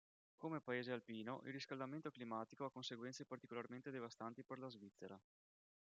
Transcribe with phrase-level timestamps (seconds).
[0.35, 5.19] Come Paese alpino, il riscaldamento climatico ha conseguenze particolarmente devastanti per la Svizzera.